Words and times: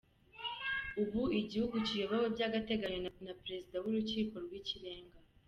Ubu 1.01 1.21
igihugu 1.39 1.75
kiyobowe 1.87 2.27
by’agateganyo 2.35 3.09
na 3.25 3.33
Pezida 3.43 3.77
w’Urukiko 3.83 4.33
rw’Ikirenga. 4.45 5.17